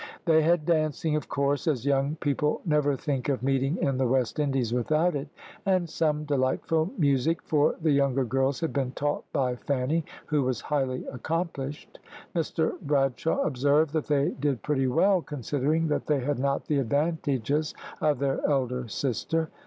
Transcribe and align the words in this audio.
They 0.25 0.41
had 0.41 0.65
dancing, 0.65 1.15
of 1.15 1.29
course, 1.29 1.67
as 1.67 1.85
young 1.85 2.15
people 2.15 2.61
never 2.65 2.95
think 2.95 3.29
of 3.29 3.43
meeting 3.43 3.77
in 3.77 3.99
the 3.99 4.07
West 4.07 4.39
Indies 4.39 4.73
without 4.73 5.13
it; 5.15 5.27
and 5.63 5.87
some 5.87 6.25
delightful 6.25 6.91
music, 6.97 7.39
for 7.43 7.75
the 7.79 7.91
younger 7.91 8.25
girls 8.25 8.61
had 8.61 8.73
been 8.73 8.93
taught 8.93 9.31
by 9.31 9.55
Fanny, 9.57 10.03
who 10.25 10.41
was 10.41 10.59
highly 10.59 11.05
accomplished. 11.05 11.99
Mr 12.35 12.79
Bradshaw 12.81 13.41
observed 13.43 13.93
that 13.93 14.07
they 14.07 14.29
did 14.39 14.63
pretty 14.63 14.87
well 14.87 15.21
considering 15.21 15.87
that 15.89 16.07
they 16.07 16.21
had 16.21 16.39
not 16.39 16.65
the 16.65 16.79
advantages 16.79 17.75
of 18.01 18.17
their 18.17 18.43
elder 18.49 18.87
sister. 18.87 19.51